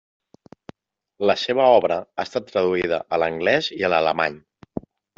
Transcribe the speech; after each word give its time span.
La 1.31 1.35
seva 1.41 1.69
obra 1.75 1.99
ha 2.01 2.27
estat 2.31 2.51
traduïda 2.55 3.03
a 3.19 3.23
l'anglès 3.25 3.73
i 3.81 3.81
a 3.91 3.97
l'alemany. 3.97 4.45